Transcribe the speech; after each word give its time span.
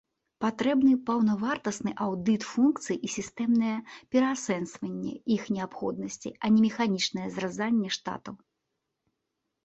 Патрэбныя 0.43 0.97
паўнавартасны 1.07 1.91
аўдыт 2.05 2.45
функцый 2.53 2.97
і 3.07 3.09
сістэмнае 3.15 3.73
пераасэнсаванне 4.15 5.13
іх 5.35 5.43
неабходнасці, 5.57 6.29
а 6.47 6.51
не 6.55 6.59
механічнае 6.65 7.27
зразанне 7.37 7.89
штатаў. 7.99 8.35